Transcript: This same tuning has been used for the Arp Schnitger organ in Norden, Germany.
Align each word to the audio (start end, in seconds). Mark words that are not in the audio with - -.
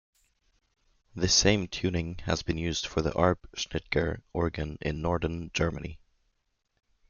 This 1.15 1.31
same 1.35 1.67
tuning 1.67 2.17
has 2.23 2.41
been 2.41 2.57
used 2.57 2.87
for 2.87 3.03
the 3.03 3.13
Arp 3.13 3.47
Schnitger 3.55 4.23
organ 4.33 4.79
in 4.81 4.99
Norden, 5.03 5.51
Germany. 5.53 5.99